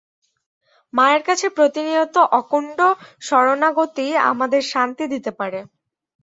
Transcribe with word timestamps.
মায়ের 0.93 1.21
কাছে 1.23 1.47
প্রতিনিয়ত 1.57 2.15
অকুণ্ঠ 2.39 2.77
শরণাগতিই 3.21 4.13
আমাদের 4.31 4.61
শান্তি 4.71 5.05
দিতে 5.13 5.31
পারে। 5.39 5.59